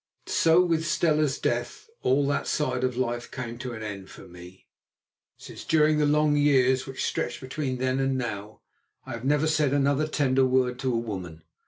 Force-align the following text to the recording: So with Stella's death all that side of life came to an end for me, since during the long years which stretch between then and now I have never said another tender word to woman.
So 0.25 0.65
with 0.65 0.83
Stella's 0.83 1.37
death 1.37 1.87
all 2.01 2.25
that 2.25 2.47
side 2.47 2.83
of 2.83 2.97
life 2.97 3.29
came 3.29 3.59
to 3.59 3.73
an 3.73 3.83
end 3.83 4.09
for 4.09 4.27
me, 4.27 4.65
since 5.37 5.63
during 5.63 5.99
the 5.99 6.07
long 6.07 6.35
years 6.35 6.87
which 6.87 7.05
stretch 7.05 7.39
between 7.39 7.77
then 7.77 7.99
and 7.99 8.17
now 8.17 8.61
I 9.05 9.11
have 9.11 9.25
never 9.25 9.45
said 9.45 9.73
another 9.73 10.07
tender 10.07 10.43
word 10.47 10.79
to 10.79 10.89
woman. 10.89 11.43